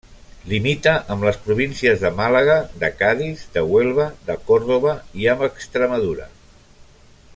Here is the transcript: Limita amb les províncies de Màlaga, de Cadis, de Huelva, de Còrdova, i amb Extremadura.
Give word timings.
Limita 0.51 0.93
amb 1.15 1.25
les 1.27 1.35
províncies 1.49 2.05
de 2.05 2.11
Màlaga, 2.21 2.55
de 2.85 2.89
Cadis, 3.03 3.43
de 3.59 3.63
Huelva, 3.67 4.09
de 4.31 4.39
Còrdova, 4.49 4.95
i 5.25 5.29
amb 5.35 5.45
Extremadura. 5.51 6.31